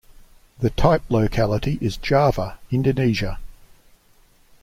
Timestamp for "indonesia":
2.71-3.37